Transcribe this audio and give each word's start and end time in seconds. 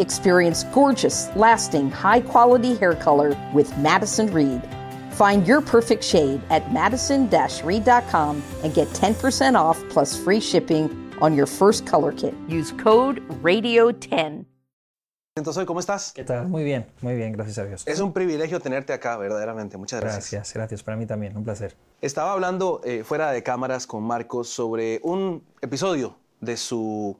Experience 0.00 0.64
gorgeous, 0.72 1.28
lasting, 1.36 1.90
high 1.90 2.20
quality 2.20 2.74
hair 2.74 2.94
color 2.94 3.36
with 3.54 3.76
Madison 3.78 4.32
Reed. 4.32 4.62
Find 5.12 5.46
your 5.46 5.60
perfect 5.60 6.02
shade 6.02 6.40
at 6.48 6.72
madison 6.72 7.28
reed.com 7.62 8.42
and 8.64 8.74
get 8.74 8.88
10% 8.88 9.54
off 9.54 9.78
plus 9.90 10.16
free 10.16 10.40
shipping 10.40 10.88
on 11.20 11.36
your 11.36 11.46
first 11.46 11.86
color 11.86 12.12
kit. 12.12 12.34
Use 12.48 12.72
code 12.72 13.20
RADIO10. 13.42 14.46
Entonces, 15.36 15.64
¿cómo 15.64 15.80
estás? 15.80 16.12
¿Qué 16.12 16.24
tal? 16.24 16.48
Muy 16.48 16.64
bien, 16.64 16.86
muy 17.02 17.14
bien, 17.14 17.32
gracias 17.32 17.58
a 17.58 17.64
Dios. 17.64 17.86
Es 17.86 18.00
un 18.00 18.12
privilegio 18.12 18.58
tenerte 18.60 18.92
acá, 18.92 19.16
verdaderamente. 19.16 19.78
Muchas 19.78 20.00
gracias. 20.00 20.30
Gracias, 20.30 20.54
gracias. 20.54 20.82
Para 20.82 20.96
mí 20.96 21.06
también, 21.06 21.36
un 21.36 21.44
placer. 21.44 21.76
Estaba 22.00 22.32
hablando 22.32 22.80
eh, 22.84 23.04
fuera 23.04 23.30
de 23.30 23.42
cámaras 23.42 23.86
con 23.86 24.02
Marcos 24.02 24.48
sobre 24.48 25.00
un 25.02 25.44
episodio 25.60 26.16
de 26.40 26.56
su 26.56 27.16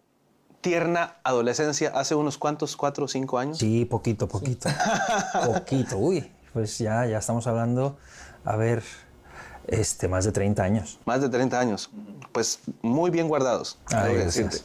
tierna 0.60 1.16
adolescencia 1.24 1.92
hace 1.94 2.14
unos 2.14 2.38
cuantos, 2.38 2.76
cuatro 2.76 3.04
o 3.04 3.08
cinco 3.08 3.38
años. 3.38 3.58
Sí, 3.58 3.84
poquito, 3.84 4.28
poquito. 4.28 4.68
poquito, 5.46 5.96
uy. 5.98 6.30
Pues 6.52 6.78
ya, 6.78 7.06
ya 7.06 7.18
estamos 7.18 7.46
hablando, 7.46 7.96
a 8.44 8.56
ver, 8.56 8.82
este, 9.68 10.08
más 10.08 10.24
de 10.24 10.32
30 10.32 10.62
años. 10.62 10.98
Más 11.04 11.20
de 11.20 11.28
30 11.28 11.60
años. 11.60 11.90
Pues 12.32 12.60
muy 12.82 13.10
bien 13.10 13.28
guardados, 13.28 13.78
Ay, 13.86 14.16
decirte. 14.16 14.58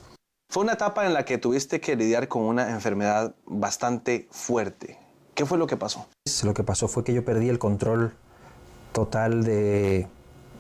Fue 0.50 0.64
una 0.64 0.74
etapa 0.74 1.06
en 1.06 1.14
la 1.14 1.26
que 1.26 1.38
tuviste 1.38 1.80
que 1.82 1.96
lidiar 1.96 2.28
con 2.28 2.44
una 2.44 2.72
enfermedad 2.72 3.36
bastante 3.46 4.28
fuerte. 4.32 5.00
¿Qué 5.34 5.46
fue 5.46 5.58
lo 5.58 5.68
que 5.68 5.78
pasó? 5.78 6.08
Lo 6.44 6.54
que 6.54 6.64
pasó 6.64 6.88
fue 6.88 7.04
que 7.04 7.14
yo 7.14 7.26
perdí 7.26 7.50
el 7.50 7.60
control 7.60 8.16
total 8.94 9.44
de, 9.44 10.08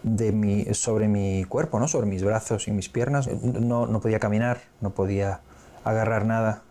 de 0.05 0.31
mi, 0.31 0.65
sobre 0.75 1.07
mi 1.07 1.43
cuerpo, 1.45 1.79
¿no? 1.79 1.87
sobre 1.87 2.05
mis 2.05 2.23
brazos 2.23 2.67
y 2.67 2.71
mis 2.71 2.89
piernas. 2.89 3.27
No, 3.27 3.87
no 3.87 3.99
podía 3.99 4.19
caminar, 4.19 4.61
no 4.79 4.91
podía 4.91 5.41
agarrar 5.83 6.25
nada, 6.25 6.61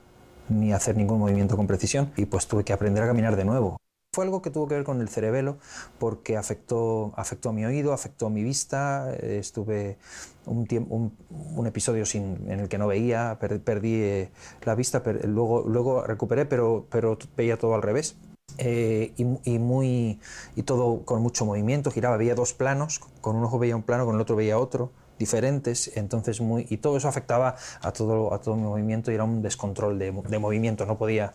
ni 0.49 0.73
hacer 0.73 0.97
ningún 0.97 1.19
movimiento 1.19 1.57
con 1.57 1.67
precisión. 1.67 2.13
Y 2.17 2.27
pues 2.27 2.47
tuve 2.47 2.65
que 2.65 2.73
aprender 2.73 3.03
a 3.03 3.07
caminar 3.09 3.35
de 3.37 3.45
nuevo. 3.45 3.77
Fue 4.15 4.25
algo 4.25 4.41
que 4.43 4.51
tuvo 4.51 4.69
que 4.69 4.77
ver 4.77 4.85
con 4.85 5.01
el 5.01 5.09
cerebelo 5.09 5.59
porque 5.99 6.37
afectó, 6.37 7.13
afectó 7.17 7.53
mi 7.53 7.65
oído, 7.65 7.93
afectó 7.93 8.31
mi 8.31 8.45
vista. 8.45 9.13
Estuve 9.17 9.99
un, 10.47 10.67
tiemp- 10.69 10.87
un, 10.89 11.67
episodio 11.67 12.07
sin, 12.07 12.49
en 12.49 12.61
el 12.61 12.69
que 12.69 12.79
no 12.79 12.87
veía, 12.87 13.37
per- 13.41 13.61
perdí 13.61 13.95
eh, 13.97 14.31
la 14.65 14.77
vista, 14.77 15.03
per- 15.03 15.29
luego, 15.29 15.65
luego 15.67 16.05
recuperé, 16.07 16.47
pero, 16.47 16.87
pero 16.89 17.19
veía 17.37 17.59
todo 17.59 17.75
al 17.75 17.83
revés. 17.83 18.15
Eh, 18.59 19.13
y, 19.17 19.25
mu- 19.25 19.41
y 19.45 19.59
muy, 19.59 20.21
y 20.55 20.63
todo 20.63 21.05
con 21.05 21.23
mucho 21.23 21.45
movimiento, 21.45 21.91
giraba, 21.91 22.17
veía 22.17 22.35
dos 22.35 22.53
planos, 22.53 23.01
con 23.21 23.37
un 23.37 23.45
ojo 23.45 23.59
veía 23.59 23.75
un 23.75 23.83
plano, 23.83 24.07
con 24.07 24.15
el 24.15 24.21
otro 24.21 24.37
veía 24.37 24.59
otro, 24.59 24.91
diferentes, 25.19 25.97
entonces 25.97 26.41
muy, 26.41 26.67
y 26.71 26.77
todo 26.79 26.97
eso 26.97 27.09
afectaba 27.09 27.57
a 27.83 27.93
todo, 27.93 28.33
a 28.33 28.41
todo 28.41 28.57
mi 28.57 28.63
movimiento 28.63 29.11
y 29.11 29.15
era 29.15 29.25
un 29.25 29.43
descontrol 29.43 29.99
de, 29.99 30.13
de 30.13 30.39
movimiento, 30.39 30.87
no 30.87 30.97
podía, 30.99 31.35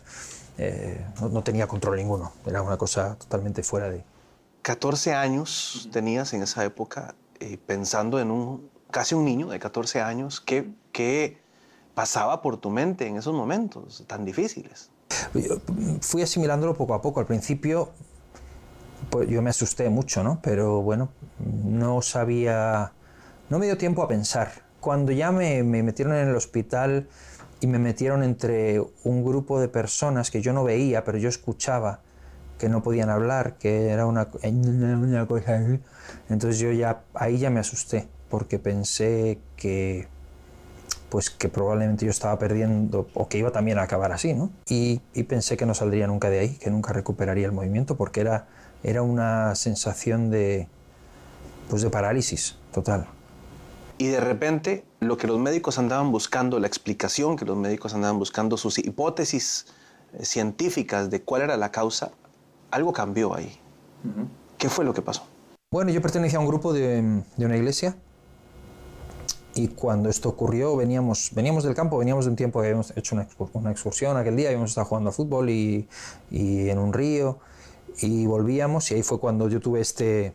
eh, 0.58 1.04
no, 1.20 1.28
no 1.28 1.42
tenía 1.42 1.66
control 1.66 1.96
ninguno, 1.96 2.32
era 2.46 2.62
una 2.62 2.76
cosa 2.76 3.16
totalmente 3.16 3.62
fuera 3.62 3.90
de... 3.90 4.02
14 4.62 5.14
años 5.14 5.88
tenías 5.92 6.32
en 6.34 6.42
esa 6.42 6.64
época 6.64 7.14
eh, 7.40 7.58
pensando 7.66 8.20
en 8.20 8.30
un 8.30 8.68
casi 8.90 9.14
un 9.14 9.24
niño 9.24 9.48
de 9.48 9.58
14 9.58 10.00
años. 10.02 10.40
¿Qué, 10.40 10.70
¿Qué 10.92 11.38
pasaba 11.94 12.42
por 12.42 12.58
tu 12.58 12.70
mente 12.70 13.06
en 13.06 13.16
esos 13.16 13.34
momentos 13.34 14.04
tan 14.06 14.24
difíciles? 14.24 14.90
Fui 16.00 16.22
asimilándolo 16.22 16.74
poco 16.74 16.94
a 16.94 17.02
poco. 17.02 17.20
Al 17.20 17.26
principio, 17.26 17.90
pues 19.10 19.28
yo 19.28 19.42
me 19.42 19.50
asusté 19.50 19.88
mucho, 19.88 20.22
¿no? 20.22 20.40
Pero 20.42 20.82
bueno, 20.82 21.10
no 21.64 22.02
sabía, 22.02 22.92
no 23.48 23.58
me 23.58 23.66
dio 23.66 23.76
tiempo 23.76 24.02
a 24.02 24.08
pensar. 24.08 24.50
Cuando 24.80 25.12
ya 25.12 25.32
me, 25.32 25.62
me 25.62 25.82
metieron 25.82 26.14
en 26.14 26.28
el 26.28 26.36
hospital 26.36 27.08
y 27.60 27.66
me 27.66 27.78
metieron 27.78 28.22
entre 28.22 28.80
un 29.04 29.24
grupo 29.24 29.60
de 29.60 29.68
personas 29.68 30.30
que 30.30 30.40
yo 30.40 30.52
no 30.52 30.64
veía, 30.64 31.04
pero 31.04 31.18
yo 31.18 31.28
escuchaba 31.28 32.00
que 32.60 32.68
no 32.68 32.82
podían 32.82 33.08
hablar, 33.08 33.56
que 33.58 33.88
era 33.88 34.06
una, 34.06 34.28
una 34.44 35.26
cosa. 35.26 35.60
Entonces 36.28 36.58
yo 36.58 36.70
ya, 36.72 37.02
ahí 37.14 37.38
ya 37.38 37.50
me 37.50 37.60
asusté, 37.60 38.06
porque 38.28 38.58
pensé 38.58 39.40
que, 39.56 40.08
pues 41.10 41.28
que 41.28 41.48
probablemente 41.48 42.04
yo 42.04 42.10
estaba 42.10 42.38
perdiendo 42.38 43.08
o 43.14 43.28
que 43.28 43.38
iba 43.38 43.50
también 43.50 43.78
a 43.78 43.82
acabar 43.82 44.12
así, 44.12 44.32
¿no? 44.32 44.50
Y, 44.68 45.00
y 45.12 45.24
pensé 45.24 45.56
que 45.56 45.66
no 45.66 45.74
saldría 45.74 46.06
nunca 46.06 46.30
de 46.30 46.38
ahí, 46.38 46.56
que 46.56 46.70
nunca 46.70 46.92
recuperaría 46.92 47.46
el 47.46 47.52
movimiento, 47.52 47.96
porque 47.96 48.20
era, 48.20 48.48
era 48.82 49.02
una 49.02 49.54
sensación 49.54 50.30
de, 50.30 50.68
pues 51.68 51.82
de 51.82 51.90
parálisis 51.90 52.56
total. 52.72 53.06
Y 53.98 54.06
de 54.06 54.20
repente, 54.20 54.84
lo 55.00 55.18
que 55.18 55.26
los 55.26 55.38
médicos 55.38 55.78
andaban 55.78 56.10
buscando, 56.10 56.58
la 56.58 56.66
explicación 56.66 57.36
que 57.36 57.44
los 57.44 57.56
médicos 57.56 57.92
andaban 57.92 58.18
buscando, 58.18 58.56
sus 58.56 58.78
hipótesis 58.78 59.66
eh, 60.14 60.24
científicas 60.24 61.10
de 61.10 61.22
cuál 61.22 61.42
era 61.42 61.56
la 61.58 61.70
causa, 61.70 62.10
algo 62.70 62.92
cambió 62.92 63.34
ahí. 63.34 63.58
¿Qué 64.56 64.70
fue 64.70 64.86
lo 64.86 64.94
que 64.94 65.02
pasó? 65.02 65.26
Bueno, 65.70 65.90
yo 65.90 66.00
pertenecía 66.00 66.38
a 66.38 66.40
un 66.40 66.48
grupo 66.48 66.72
de, 66.72 67.22
de 67.36 67.44
una 67.44 67.56
iglesia 67.56 67.96
y 69.54 69.68
cuando 69.68 70.08
esto 70.08 70.28
ocurrió 70.28 70.76
veníamos, 70.76 71.30
veníamos 71.34 71.64
del 71.64 71.74
campo, 71.74 71.98
veníamos 71.98 72.24
de 72.24 72.30
un 72.30 72.36
tiempo 72.36 72.60
que 72.60 72.66
habíamos 72.68 72.96
hecho 72.96 73.14
una, 73.16 73.28
excur- 73.28 73.50
una 73.52 73.70
excursión 73.72 74.16
aquel 74.16 74.36
día, 74.36 74.48
habíamos 74.48 74.70
estado 74.70 74.86
jugando 74.86 75.10
a 75.10 75.12
fútbol 75.12 75.50
y, 75.50 75.88
y 76.30 76.68
en 76.68 76.78
un 76.78 76.92
río 76.92 77.38
y 77.98 78.26
volvíamos 78.26 78.90
y 78.90 78.94
ahí 78.94 79.02
fue 79.02 79.18
cuando 79.18 79.48
yo 79.48 79.60
tuve 79.60 79.80
este, 79.80 80.32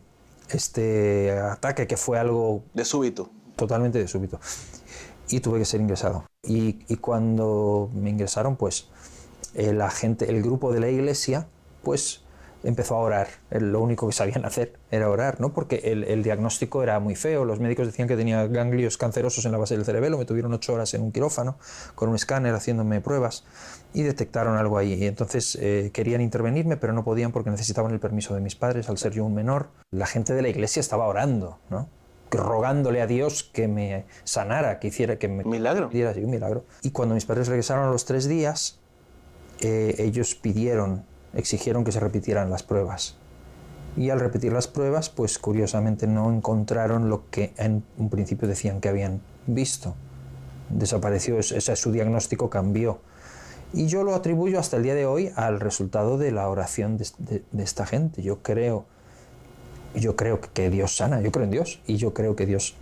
este 0.50 1.32
ataque 1.38 1.86
que 1.86 1.96
fue 1.96 2.18
algo 2.18 2.62
De 2.74 2.84
súbito. 2.84 3.30
totalmente 3.56 3.98
de 3.98 4.06
súbito. 4.08 4.38
Y 5.28 5.40
tuve 5.40 5.58
que 5.58 5.64
ser 5.64 5.80
ingresado. 5.80 6.24
Y, 6.44 6.78
y 6.86 6.96
cuando 6.96 7.90
me 7.94 8.10
ingresaron, 8.10 8.54
pues 8.54 8.88
la 9.54 9.90
gente, 9.90 10.30
el 10.30 10.40
grupo 10.42 10.72
de 10.72 10.78
la 10.80 10.88
iglesia, 10.90 11.48
pues 11.82 12.22
empezó 12.66 12.96
a 12.96 12.98
orar. 13.00 13.28
Eh, 13.50 13.60
Lo 13.60 13.80
único 13.80 14.06
que 14.06 14.12
sabían 14.12 14.44
hacer 14.44 14.74
era 14.90 15.08
orar, 15.08 15.40
¿no? 15.40 15.52
Porque 15.52 15.76
el, 15.84 16.04
el 16.04 16.22
diagnóstico 16.22 16.82
era 16.82 17.00
muy 17.00 17.16
feo. 17.16 17.44
Los 17.44 17.60
médicos 17.60 17.86
decían 17.86 18.08
que 18.08 18.16
tenía 18.16 18.46
ganglios 18.46 18.98
cancerosos 18.98 19.44
en 19.46 19.52
la 19.52 19.58
base 19.58 19.76
del 19.76 19.84
cerebelo. 19.84 20.18
Me 20.18 20.24
tuvieron 20.24 20.52
ocho 20.52 20.74
horas 20.74 20.92
en 20.94 21.02
un 21.02 21.12
quirófano 21.12 21.58
con 21.94 22.08
un 22.08 22.14
escáner 22.16 22.54
haciéndome 22.54 23.00
pruebas 23.00 23.44
y 23.94 24.02
detectaron 24.02 24.56
algo 24.56 24.78
ahí. 24.78 24.94
Y 24.94 25.06
entonces 25.06 25.56
eh, 25.60 25.90
querían 25.92 26.20
intervenirme, 26.20 26.76
pero 26.76 26.92
no 26.92 27.04
podían 27.04 27.32
porque 27.32 27.50
necesitaban 27.50 27.92
el 27.92 28.00
permiso 28.00 28.34
de 28.34 28.40
mis 28.40 28.56
padres 28.56 28.88
al 28.88 28.98
ser 28.98 29.12
yo 29.12 29.24
un 29.24 29.34
menor. 29.34 29.68
La 29.90 30.06
gente 30.06 30.34
de 30.34 30.42
la 30.42 30.48
iglesia 30.48 30.80
estaba 30.80 31.06
orando, 31.06 31.58
¿no? 31.70 31.88
rogándole 32.28 33.00
a 33.00 33.06
Dios 33.06 33.44
que 33.44 33.68
me 33.68 34.04
sanara, 34.24 34.80
que 34.80 34.88
hiciera 34.88 35.16
que 35.16 35.28
me 35.28 35.44
Milagro. 35.44 35.88
diera 35.88 36.12
un 36.16 36.28
milagro. 36.28 36.64
Y 36.82 36.90
cuando 36.90 37.14
mis 37.14 37.24
padres 37.24 37.46
regresaron 37.46 37.86
a 37.86 37.90
los 37.90 38.04
tres 38.04 38.26
días, 38.28 38.80
eh, 39.60 39.94
ellos 39.98 40.34
pidieron, 40.34 41.04
exigieron 41.36 41.84
que 41.84 41.92
se 41.92 42.00
repitieran 42.00 42.50
las 42.50 42.62
pruebas. 42.62 43.16
Y 43.96 44.10
al 44.10 44.20
repetir 44.20 44.52
las 44.52 44.66
pruebas, 44.66 45.08
pues 45.08 45.38
curiosamente 45.38 46.06
no 46.06 46.30
encontraron 46.32 47.08
lo 47.08 47.30
que 47.30 47.52
en 47.56 47.82
un 47.96 48.10
principio 48.10 48.46
decían 48.48 48.80
que 48.80 48.88
habían 48.88 49.22
visto. 49.46 49.94
Desapareció, 50.68 51.38
ese, 51.38 51.76
su 51.76 51.92
diagnóstico 51.92 52.50
cambió. 52.50 52.98
Y 53.72 53.86
yo 53.86 54.04
lo 54.04 54.14
atribuyo 54.14 54.58
hasta 54.58 54.76
el 54.76 54.82
día 54.82 54.94
de 54.94 55.06
hoy 55.06 55.32
al 55.36 55.60
resultado 55.60 56.18
de 56.18 56.30
la 56.32 56.48
oración 56.48 56.98
de, 56.98 57.06
de- 57.18 57.44
de 57.50 57.62
esta 57.64 57.86
gente. 57.86 58.22
Yo 58.22 58.42
creo, 58.42 58.84
yo 59.94 60.14
creo 60.16 60.40
que 60.40 60.70
Dios 60.70 60.96
sana, 60.96 61.20
yo 61.20 61.30
creo 61.32 61.44
en 61.44 61.50
Dios 61.50 61.80
y 61.86 61.96
yo 61.96 62.12
creo 62.14 62.36
que 62.36 62.46
Dios 62.46 62.74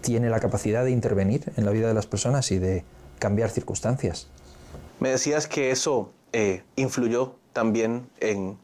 tiene 0.00 0.28
la 0.30 0.40
capacidad 0.40 0.84
de 0.84 0.90
intervenir 0.90 1.52
en 1.56 1.64
la 1.64 1.70
vida 1.72 1.88
de 1.88 1.94
las 1.94 2.06
personas 2.06 2.50
y 2.52 2.58
de 2.58 2.84
cambiar 3.18 3.50
circunstancias. 3.50 4.28
Me 5.00 5.10
decías 5.10 5.46
que 5.46 5.70
eso 5.70 6.12
eh, 6.32 6.62
influyó 6.76 7.36
también 7.58 8.08
en 8.20 8.56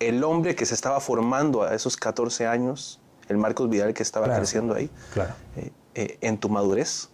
el 0.00 0.24
hombre 0.24 0.56
que 0.56 0.66
se 0.66 0.74
estaba 0.74 0.98
formando 0.98 1.62
a 1.62 1.76
esos 1.76 1.96
14 1.96 2.44
años, 2.44 2.98
el 3.28 3.36
Marcos 3.38 3.70
Vidal 3.70 3.94
que 3.94 4.02
estaba 4.02 4.26
Claro. 4.26 4.40
creciendo 4.40 4.74
ahí, 4.74 4.90
Claro. 5.12 5.32
eh, 5.56 5.70
eh, 5.94 6.18
en 6.20 6.38
tu 6.38 6.48
madurez 6.48 7.08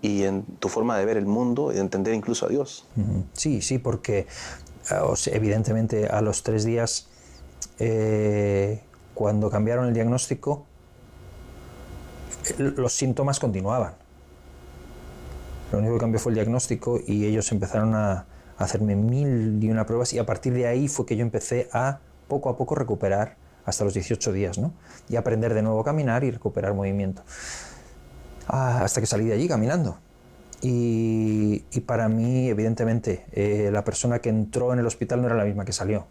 y 0.00 0.22
en 0.22 0.44
tu 0.60 0.68
forma 0.68 0.96
de 0.96 1.04
ver 1.06 1.16
el 1.16 1.26
mundo 1.26 1.72
y 1.72 1.74
de 1.74 1.80
entender 1.80 2.14
incluso 2.14 2.46
a 2.46 2.50
Dios. 2.50 2.86
Sí, 3.32 3.62
sí, 3.62 3.78
porque 3.78 4.28
sea, 4.84 5.02
evidentemente 5.32 6.06
a 6.06 6.20
los 6.20 6.44
tres 6.44 6.62
días, 6.64 7.08
eh, 7.80 8.80
cuando 9.14 9.50
cambiaron 9.50 9.86
el 9.88 9.92
diagnóstico, 9.94 10.66
los 12.58 12.92
síntomas 12.92 13.40
continuaban. 13.40 13.94
Lo 15.72 15.78
único 15.78 15.94
que 15.94 16.00
cambió 16.00 16.20
fue 16.20 16.30
el 16.30 16.34
diagnóstico 16.36 17.00
y 17.04 17.24
ellos 17.26 17.50
empezaron 17.50 17.96
a 17.96 18.26
hacerme 18.58 18.96
mil 18.96 19.62
y 19.62 19.70
una 19.70 19.86
pruebas 19.86 20.12
y 20.12 20.18
a 20.18 20.26
partir 20.26 20.52
de 20.52 20.66
ahí 20.66 20.88
fue 20.88 21.06
que 21.06 21.16
yo 21.16 21.22
empecé 21.22 21.68
a 21.72 22.00
poco 22.28 22.48
a 22.48 22.56
poco 22.56 22.74
recuperar 22.74 23.36
hasta 23.64 23.84
los 23.84 23.94
18 23.94 24.32
días, 24.32 24.58
¿no? 24.58 24.72
Y 25.08 25.16
aprender 25.16 25.54
de 25.54 25.62
nuevo 25.62 25.80
a 25.80 25.84
caminar 25.84 26.24
y 26.24 26.30
recuperar 26.30 26.74
movimiento. 26.74 27.22
Ah, 28.48 28.80
hasta 28.82 29.00
que 29.00 29.06
salí 29.06 29.26
de 29.26 29.34
allí 29.34 29.48
caminando. 29.48 29.98
Y, 30.64 31.58
para 31.86 32.08
mí, 32.08 32.48
evidentemente, 32.48 33.26
eh, 33.32 33.70
la 33.72 33.82
persona 33.84 34.20
que 34.20 34.28
entró 34.28 34.72
en 34.72 34.78
el 34.78 34.86
hospital 34.86 35.20
no 35.20 35.26
era 35.26 35.36
la 35.36 35.44
misma 35.44 35.64
que 35.64 35.72
salió. 35.72 36.06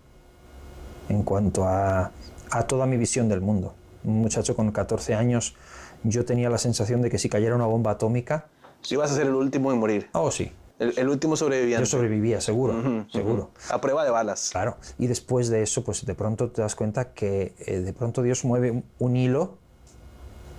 En 1.08 1.24
cuanto 1.24 1.66
a, 1.66 2.12
a 2.52 2.68
toda 2.68 2.86
mi 2.86 2.98
visión 2.98 3.30
del 3.30 3.42
mundo. 3.42 3.74
Un 4.04 4.22
muchacho 4.22 4.56
con 4.56 4.72
14 4.72 5.16
años, 5.16 5.56
yo 6.04 6.26
tenía 6.26 6.50
la 6.50 6.58
sensación 6.58 7.02
de 7.02 7.10
que 7.10 7.18
si 7.18 7.30
cayera 7.30 7.56
una 7.56 7.66
bomba 7.66 7.92
atómica... 7.92 8.48
Si 8.82 8.96
ibas 8.96 9.12
a 9.12 9.16
ser 9.16 9.28
el 9.28 9.36
último 9.36 9.72
en 9.72 9.80
morir. 9.80 10.10
Oh, 10.14 10.32
sí. 10.32 10.52
El, 10.82 11.10
último 11.10 11.36
sobreviviente. 11.36 11.84
Yo 11.84 11.86
sobrevivía, 11.86 12.42
seguro, 12.42 13.06
seguro. 13.12 13.52
A 13.70 13.80
prueba 13.80 14.04
de 14.04 14.10
balas. 14.10 14.50
Claro. 14.52 14.78
Y 14.98 15.06
después 15.06 15.50
de 15.50 15.62
eso, 15.62 15.84
pues 15.84 16.04
de 16.06 16.16
pronto 16.16 16.50
te 16.50 16.64
das 16.64 16.74
cuenta 16.74 17.14
que 17.14 17.54
eh, 17.60 17.82
de 17.82 17.94
pronto 17.94 18.24
Dios 18.24 18.44
mueve 18.46 18.82
un 18.98 19.16
hilo 19.16 19.60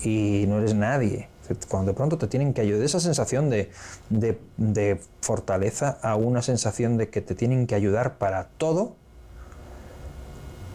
y 0.01 0.45
no 0.47 0.59
eres 0.59 0.75
nadie. 0.75 1.29
Cuando 1.69 1.91
de 1.91 1.97
pronto 1.97 2.19
te 2.19 2.29
tienen 2.29 2.55
que 2.55 2.61
ayudar, 2.61 2.85
esa 2.85 3.01
sensación 3.01 3.51
de, 3.51 3.71
de, 4.11 4.39
de 4.59 5.01
fortaleza 5.23 5.99
a 6.03 6.15
una 6.15 6.41
sensación 6.41 6.99
de 6.99 7.11
que 7.11 7.21
te 7.21 7.35
tienen 7.35 7.67
que 7.67 7.75
ayudar 7.75 8.19
para 8.19 8.49
todo, 8.59 8.95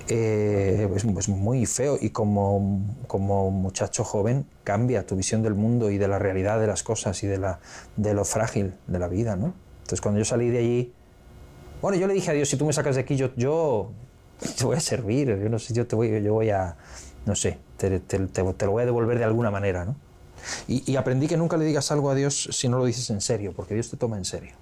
eh, 0.09 0.89
es, 0.95 1.29
muy 1.29 1.65
feo 1.65 1.97
y 1.99 2.11
como, 2.11 2.81
como 3.07 3.51
muchacho 3.51 4.03
joven 4.03 4.45
cambia 4.63 5.05
tu 5.05 5.15
visión 5.15 5.43
del 5.43 5.53
mundo 5.53 5.91
y 5.91 5.97
de 5.97 6.07
la 6.07 6.17
realidad 6.17 6.59
de 6.59 6.67
las 6.67 6.83
cosas 6.83 7.21
y 7.23 7.27
de, 7.27 7.37
la, 7.37 7.59
de 7.97 8.13
lo 8.13 8.23
frágil 8.23 8.73
de 8.87 8.99
la 8.99 9.07
vida, 9.07 9.35
¿no? 9.35 9.53
Entonces 9.79 10.01
cuando 10.01 10.19
yo 10.19 10.25
salí 10.25 10.49
de 10.49 10.59
allí, 10.59 10.93
bueno, 11.81 11.97
yo 11.97 12.07
le 12.07 12.13
dije 12.13 12.31
a 12.31 12.33
Dios, 12.33 12.49
si 12.49 12.57
tú 12.57 12.65
me 12.65 12.73
sacas 12.73 12.95
de 12.95 13.01
aquí, 13.01 13.15
yo, 13.15 13.35
yo 13.35 13.91
te 14.57 14.63
voy 14.63 14.77
a 14.77 14.79
servir, 14.79 15.37
yo 15.41 15.49
no 15.49 15.59
sé, 15.59 15.73
yo 15.73 15.85
te 15.87 15.95
voy, 15.95 16.21
yo 16.23 16.33
voy 16.33 16.49
a, 16.51 16.77
no 17.25 17.35
sé, 17.35 17.57
te, 17.77 17.99
te, 17.99 18.19
te, 18.19 18.43
lo 18.43 18.71
voy 18.71 18.83
a 18.83 18.85
devolver 18.85 19.17
de 19.17 19.25
alguna 19.25 19.51
manera, 19.51 19.85
¿no? 19.85 19.95
Y, 20.67 20.89
y 20.89 20.95
aprendí 20.95 21.27
que 21.27 21.35
nunca 21.35 21.57
le 21.57 21.65
digas 21.65 21.91
algo 21.91 22.09
a 22.09 22.15
Dios 22.15 22.49
si 22.51 22.69
no 22.69 22.77
lo 22.77 22.85
dices 22.85 23.09
en 23.09 23.19
serio, 23.19 23.53
porque 23.55 23.73
Dios 23.73 23.89
te 23.89 23.97
toma 23.97 24.17
en 24.17 24.25
serio. 24.25 24.53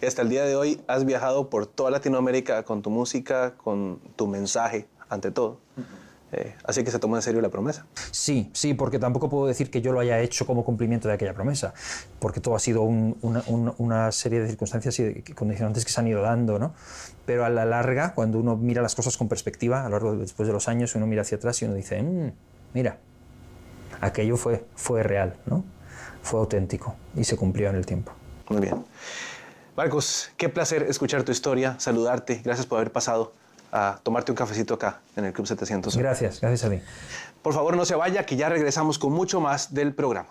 Y 0.00 0.06
hasta 0.06 0.22
el 0.22 0.28
día 0.28 0.44
de 0.44 0.54
hoy 0.54 0.80
has 0.86 1.04
viajado 1.04 1.50
por 1.50 1.66
toda 1.66 1.90
Latinoamérica 1.90 2.62
con 2.62 2.82
tu 2.82 2.90
música, 2.90 3.54
con 3.56 4.00
tu 4.14 4.28
mensaje, 4.28 4.86
ante 5.08 5.32
todo. 5.32 5.58
Eh, 6.30 6.54
así 6.64 6.84
que 6.84 6.90
se 6.90 6.98
tomó 6.98 7.16
en 7.16 7.22
serio 7.22 7.40
la 7.40 7.48
promesa. 7.48 7.86
Sí, 8.12 8.50
sí, 8.52 8.74
porque 8.74 8.98
tampoco 8.98 9.28
puedo 9.28 9.46
decir 9.46 9.70
que 9.70 9.80
yo 9.80 9.92
lo 9.92 9.98
haya 9.98 10.20
hecho 10.20 10.46
como 10.46 10.64
cumplimiento 10.64 11.08
de 11.08 11.14
aquella 11.14 11.34
promesa, 11.34 11.74
porque 12.20 12.40
todo 12.40 12.54
ha 12.54 12.58
sido 12.60 12.82
una, 12.82 14.12
serie 14.12 14.40
de 14.40 14.48
circunstancias 14.48 15.00
y 15.00 15.22
condicionantes 15.34 15.84
que 15.84 15.90
se 15.90 16.00
han 16.00 16.06
ido 16.06 16.20
dando, 16.20 16.58
¿no? 16.58 16.74
Pero 17.26 17.44
a 17.44 17.48
la 17.48 17.64
larga, 17.64 18.14
cuando 18.14 18.38
uno 18.38 18.56
mira 18.56 18.82
las 18.82 18.94
cosas 18.94 19.16
con 19.16 19.28
perspectiva, 19.28 19.80
a 19.80 19.84
lo 19.84 19.90
largo 19.90 20.16
después 20.16 20.46
de 20.46 20.52
los 20.52 20.68
años, 20.68 20.94
uno 20.94 21.06
mira 21.06 21.22
hacia 21.22 21.38
atrás 21.38 21.60
y 21.62 21.64
uno 21.64 21.74
dice, 21.74 22.02
mm, 22.02 22.32
mira, 22.74 22.98
aquello 24.00 24.36
fue, 24.36 24.64
fue 24.76 25.02
real, 25.02 25.34
¿no? 25.46 25.64
Fue 26.22 26.38
auténtico 26.38 26.94
y 27.16 27.24
se 27.24 27.36
cumplió 27.36 27.70
en 27.70 27.76
el 27.76 27.86
tiempo. 27.86 28.12
Muy 28.50 28.60
bien. 28.60 28.84
Marcos, 29.78 30.32
qué 30.36 30.48
placer 30.48 30.86
escuchar 30.88 31.22
tu 31.22 31.30
historia, 31.30 31.76
saludarte. 31.78 32.40
Gracias 32.44 32.66
por 32.66 32.80
haber 32.80 32.90
pasado 32.90 33.32
a 33.70 34.00
tomarte 34.02 34.32
un 34.32 34.36
cafecito 34.36 34.74
acá 34.74 34.98
en 35.14 35.24
el 35.24 35.32
Club 35.32 35.46
700. 35.46 35.96
Gracias, 35.96 36.40
gracias 36.40 36.64
a 36.64 36.74
ti. 36.74 36.82
Por 37.42 37.54
favor, 37.54 37.76
no 37.76 37.84
se 37.84 37.94
vaya, 37.94 38.26
que 38.26 38.34
ya 38.34 38.48
regresamos 38.48 38.98
con 38.98 39.12
mucho 39.12 39.40
más 39.40 39.72
del 39.72 39.94
programa. 39.94 40.30